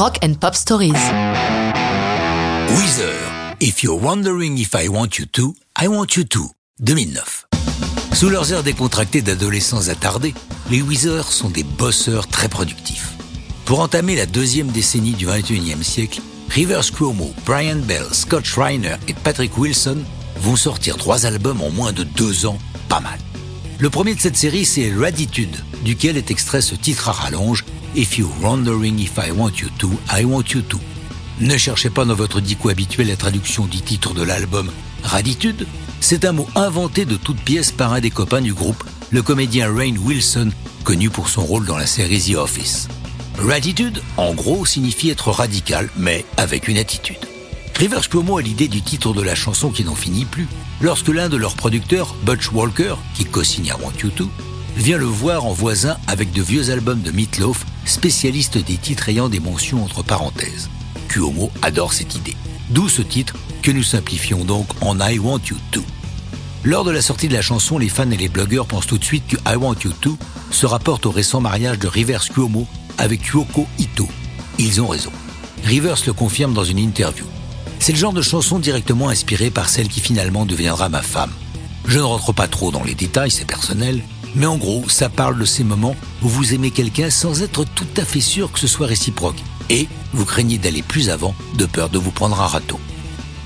Rock 0.00 0.16
and 0.24 0.32
Pop 0.40 0.54
Stories. 0.54 0.94
Weezer, 2.70 3.18
If 3.60 3.82
You're 3.82 4.00
Wondering 4.00 4.56
If 4.56 4.74
I 4.74 4.88
Want 4.88 5.18
You 5.18 5.26
To, 5.26 5.54
I 5.78 5.88
Want 5.88 6.06
You 6.16 6.24
To, 6.24 6.52
2009. 6.78 7.46
Sous 8.14 8.30
leurs 8.30 8.50
airs 8.50 8.62
décontractés 8.62 9.20
d'adolescents 9.20 9.88
attardés, 9.88 10.32
les 10.70 10.80
Weezer 10.80 11.30
sont 11.30 11.50
des 11.50 11.64
bosseurs 11.64 12.28
très 12.28 12.48
productifs. 12.48 13.12
Pour 13.66 13.80
entamer 13.80 14.16
la 14.16 14.24
deuxième 14.24 14.68
décennie 14.68 15.12
du 15.12 15.26
21e 15.26 15.82
siècle, 15.82 16.22
Rivers 16.48 16.92
Cuomo, 16.92 17.34
Brian 17.44 17.80
Bell, 17.80 18.06
Scott 18.12 18.46
Schreiner 18.46 18.96
et 19.06 19.12
Patrick 19.12 19.58
Wilson 19.58 19.98
vont 20.36 20.56
sortir 20.56 20.96
trois 20.96 21.26
albums 21.26 21.60
en 21.60 21.68
moins 21.68 21.92
de 21.92 22.04
deux 22.04 22.46
ans, 22.46 22.56
pas 22.88 23.00
mal. 23.00 23.18
Le 23.78 23.90
premier 23.90 24.14
de 24.14 24.20
cette 24.20 24.38
série, 24.38 24.64
c'est 24.64 24.94
Raditude, 24.94 25.56
duquel 25.84 26.16
est 26.16 26.30
extrait 26.30 26.62
ce 26.62 26.74
titre 26.74 27.10
à 27.10 27.12
rallonge 27.12 27.66
If 27.96 28.18
you're 28.18 28.30
wondering 28.40 29.00
if 29.00 29.18
I 29.18 29.32
want 29.32 29.60
you 29.60 29.68
to, 29.78 29.90
I 30.16 30.24
want 30.24 30.52
you 30.54 30.62
to. 30.62 30.78
Ne 31.40 31.56
cherchez 31.56 31.90
pas 31.90 32.04
dans 32.04 32.14
votre 32.14 32.40
dico 32.40 32.68
habituel 32.68 33.08
la 33.08 33.16
traduction 33.16 33.66
du 33.66 33.80
titre 33.80 34.14
de 34.14 34.22
l'album 34.22 34.70
Raditude. 35.02 35.66
C'est 36.00 36.24
un 36.24 36.30
mot 36.30 36.46
inventé 36.54 37.04
de 37.04 37.16
toute 37.16 37.40
pièce 37.40 37.72
par 37.72 37.92
un 37.92 38.00
des 38.00 38.10
copains 38.10 38.42
du 38.42 38.54
groupe, 38.54 38.84
le 39.10 39.22
comédien 39.22 39.74
Rain 39.74 39.96
Wilson, 39.96 40.50
connu 40.84 41.10
pour 41.10 41.28
son 41.28 41.42
rôle 41.42 41.66
dans 41.66 41.76
la 41.76 41.86
série 41.86 42.20
The 42.20 42.36
Office. 42.36 42.86
Raditude, 43.38 44.00
en 44.16 44.34
gros, 44.34 44.64
signifie 44.66 45.10
être 45.10 45.32
radical, 45.32 45.88
mais 45.96 46.24
avec 46.36 46.68
une 46.68 46.78
attitude. 46.78 47.26
Rivers 47.74 48.08
Cuomo 48.08 48.38
a 48.38 48.42
l'idée 48.42 48.68
du 48.68 48.82
titre 48.82 49.14
de 49.14 49.22
la 49.22 49.34
chanson 49.34 49.70
qui 49.70 49.82
n'en 49.82 49.96
finit 49.96 50.26
plus, 50.26 50.46
lorsque 50.80 51.08
l'un 51.08 51.28
de 51.28 51.36
leurs 51.36 51.56
producteurs, 51.56 52.14
Butch 52.22 52.52
Walker, 52.52 52.94
qui 53.16 53.24
co-signe 53.24 53.72
Want 53.82 53.98
You 54.00 54.10
To, 54.10 54.30
vient 54.76 54.98
le 54.98 55.06
voir 55.06 55.44
en 55.44 55.52
voisin 55.52 55.96
avec 56.06 56.32
de 56.32 56.42
vieux 56.42 56.70
albums 56.70 57.02
de 57.02 57.10
Meatloaf, 57.10 57.64
spécialiste 57.84 58.58
des 58.58 58.76
titres 58.76 59.08
ayant 59.08 59.28
des 59.28 59.40
mentions 59.40 59.84
entre 59.84 60.02
parenthèses. 60.02 60.70
Cuomo 61.08 61.50
adore 61.62 61.92
cette 61.92 62.14
idée. 62.14 62.36
D'où 62.70 62.88
ce 62.88 63.02
titre 63.02 63.34
que 63.62 63.70
nous 63.70 63.82
simplifions 63.82 64.44
donc 64.44 64.68
en 64.80 64.98
I 65.00 65.18
Want 65.18 65.40
You 65.50 65.56
To. 65.72 65.82
Lors 66.62 66.84
de 66.84 66.90
la 66.90 67.02
sortie 67.02 67.28
de 67.28 67.34
la 67.34 67.42
chanson, 67.42 67.78
les 67.78 67.88
fans 67.88 68.10
et 68.10 68.16
les 68.16 68.28
blogueurs 68.28 68.66
pensent 68.66 68.86
tout 68.86 68.98
de 68.98 69.04
suite 69.04 69.26
que 69.26 69.36
I 69.50 69.56
Want 69.56 69.76
You 69.84 69.92
To 70.00 70.16
se 70.50 70.66
rapporte 70.66 71.06
au 71.06 71.10
récent 71.10 71.40
mariage 71.40 71.78
de 71.78 71.88
Rivers 71.88 72.28
Cuomo 72.28 72.66
avec 72.98 73.26
Yoko 73.26 73.66
Ito. 73.78 74.08
Ils 74.58 74.80
ont 74.80 74.86
raison. 74.86 75.12
Rivers 75.64 75.96
le 76.06 76.12
confirme 76.12 76.54
dans 76.54 76.64
une 76.64 76.78
interview. 76.78 77.24
C'est 77.78 77.92
le 77.92 77.98
genre 77.98 78.12
de 78.12 78.22
chanson 78.22 78.58
directement 78.58 79.08
inspirée 79.08 79.50
par 79.50 79.68
celle 79.68 79.88
qui 79.88 80.00
finalement 80.00 80.44
deviendra 80.44 80.88
ma 80.88 81.02
femme. 81.02 81.32
Je 81.86 81.98
ne 81.98 82.04
rentre 82.04 82.32
pas 82.32 82.46
trop 82.46 82.70
dans 82.70 82.84
les 82.84 82.94
détails, 82.94 83.30
c'est 83.30 83.46
personnel, 83.46 84.02
mais 84.34 84.46
en 84.46 84.56
gros, 84.56 84.88
ça 84.88 85.08
parle 85.08 85.38
de 85.38 85.44
ces 85.44 85.64
moments 85.64 85.96
où 86.22 86.28
vous 86.28 86.54
aimez 86.54 86.70
quelqu'un 86.70 87.10
sans 87.10 87.42
être 87.42 87.64
tout 87.64 87.86
à 87.96 88.04
fait 88.04 88.20
sûr 88.20 88.52
que 88.52 88.58
ce 88.58 88.66
soit 88.66 88.86
réciproque, 88.86 89.42
et 89.68 89.88
vous 90.12 90.24
craignez 90.24 90.58
d'aller 90.58 90.82
plus 90.82 91.10
avant 91.10 91.34
de 91.54 91.66
peur 91.66 91.88
de 91.88 91.98
vous 91.98 92.10
prendre 92.10 92.40
un 92.40 92.46
râteau. 92.46 92.80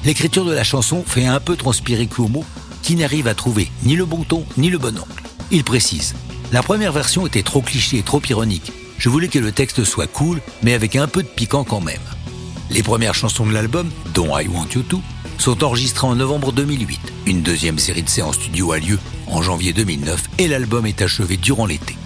L'écriture 0.04 0.44
de 0.44 0.52
la 0.52 0.64
chanson 0.64 1.02
fait 1.06 1.26
un 1.26 1.40
peu 1.40 1.56
transpirer 1.56 2.06
Cuomo, 2.06 2.44
qui 2.82 2.96
n'arrive 2.96 3.28
à 3.28 3.34
trouver 3.34 3.70
ni 3.84 3.96
le 3.96 4.04
bon 4.04 4.24
ton 4.24 4.44
ni 4.58 4.68
le 4.68 4.78
bon 4.78 4.98
angle. 4.98 5.22
Il 5.50 5.64
précise, 5.64 6.14
la 6.52 6.62
première 6.62 6.92
version 6.92 7.26
était 7.26 7.42
trop 7.42 7.62
cliché 7.62 7.98
et 7.98 8.02
trop 8.02 8.20
ironique. 8.28 8.72
Je 8.98 9.08
voulais 9.08 9.28
que 9.28 9.38
le 9.38 9.52
texte 9.52 9.84
soit 9.84 10.06
cool, 10.06 10.40
mais 10.62 10.74
avec 10.74 10.96
un 10.96 11.08
peu 11.08 11.22
de 11.22 11.28
piquant 11.28 11.64
quand 11.64 11.80
même. 11.80 12.00
Les 12.70 12.82
premières 12.82 13.14
chansons 13.14 13.46
de 13.46 13.52
l'album, 13.52 13.90
dont 14.14 14.38
I 14.38 14.48
Want 14.48 14.68
You 14.74 14.82
To, 14.82 15.00
sont 15.38 15.64
enregistrées 15.64 16.06
en 16.06 16.14
novembre 16.14 16.52
2008. 16.52 17.00
Une 17.26 17.42
deuxième 17.42 17.78
série 17.78 18.02
de 18.02 18.08
séances 18.08 18.36
studio 18.36 18.72
a 18.72 18.78
lieu 18.78 18.98
en 19.26 19.42
janvier 19.42 19.72
2009 19.72 20.22
et 20.38 20.48
l'album 20.48 20.86
est 20.86 21.02
achevé 21.02 21.36
durant 21.36 21.66
l'été. 21.66 21.96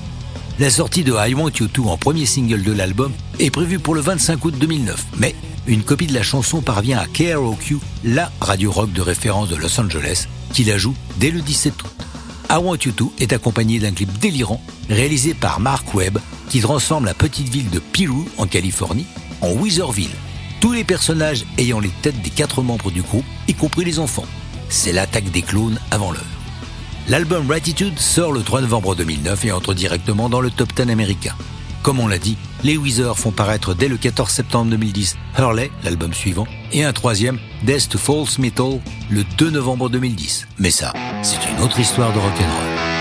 La 0.58 0.70
sortie 0.70 1.04
de 1.04 1.14
I 1.14 1.34
Want 1.34 1.50
You 1.60 1.68
To 1.68 1.88
en 1.88 1.96
premier 1.96 2.26
single 2.26 2.62
de 2.62 2.72
l'album 2.72 3.12
est 3.38 3.50
prévue 3.50 3.78
pour 3.78 3.94
le 3.94 4.00
25 4.00 4.44
août 4.44 4.54
2009, 4.58 5.06
mais 5.18 5.34
une 5.66 5.82
copie 5.82 6.06
de 6.06 6.14
la 6.14 6.22
chanson 6.22 6.62
parvient 6.62 6.98
à 6.98 7.06
KROQ, 7.06 7.78
la 8.04 8.32
radio 8.40 8.72
rock 8.72 8.92
de 8.92 9.02
référence 9.02 9.48
de 9.48 9.56
Los 9.56 9.78
Angeles, 9.78 10.26
qui 10.52 10.64
la 10.64 10.78
joue 10.78 10.94
dès 11.18 11.30
le 11.30 11.42
17 11.42 11.74
août. 11.82 11.94
I 12.50 12.56
Want 12.56 12.78
You 12.86 12.92
To 12.92 13.12
est 13.18 13.32
accompagné 13.32 13.78
d'un 13.78 13.92
clip 13.92 14.18
délirant 14.18 14.60
réalisé 14.88 15.34
par 15.34 15.60
Mark 15.60 15.94
Webb 15.94 16.18
qui 16.48 16.60
transforme 16.60 17.04
la 17.04 17.14
petite 17.14 17.48
ville 17.48 17.70
de 17.70 17.78
Piru 17.78 18.24
en 18.38 18.46
Californie 18.46 19.06
en 19.40 19.52
Weezerville, 19.52 20.14
tous 20.60 20.72
les 20.72 20.84
personnages 20.84 21.44
ayant 21.58 21.78
les 21.78 21.92
têtes 22.02 22.20
des 22.22 22.30
quatre 22.30 22.62
membres 22.62 22.90
du 22.90 23.02
groupe, 23.02 23.24
y 23.46 23.54
compris 23.54 23.84
les 23.84 23.98
enfants. 23.98 24.26
C'est 24.68 24.92
l'attaque 24.92 25.30
des 25.30 25.42
clones 25.42 25.78
avant 25.90 26.10
l'heure. 26.10 26.37
L'album 27.08 27.46
Gratitude 27.46 27.98
sort 27.98 28.32
le 28.32 28.42
3 28.42 28.60
novembre 28.60 28.94
2009 28.94 29.46
et 29.46 29.52
entre 29.52 29.72
directement 29.72 30.28
dans 30.28 30.42
le 30.42 30.50
top 30.50 30.74
10 30.74 30.90
américain. 30.90 31.34
Comme 31.82 32.00
on 32.00 32.06
l'a 32.06 32.18
dit, 32.18 32.36
les 32.64 32.76
Weezer 32.76 33.16
font 33.16 33.30
paraître 33.30 33.72
dès 33.72 33.88
le 33.88 33.96
14 33.96 34.30
septembre 34.30 34.70
2010 34.72 35.16
Hurley, 35.38 35.70
l'album 35.84 36.12
suivant, 36.12 36.46
et 36.70 36.84
un 36.84 36.92
troisième, 36.92 37.38
Death 37.64 37.88
to 37.88 37.98
False 37.98 38.38
Metal, 38.38 38.80
le 39.08 39.24
2 39.38 39.50
novembre 39.50 39.88
2010. 39.88 40.48
Mais 40.58 40.70
ça, 40.70 40.92
c'est 41.22 41.40
une 41.50 41.64
autre 41.64 41.80
histoire 41.80 42.12
de 42.12 42.18
rock'n'roll. 42.18 42.97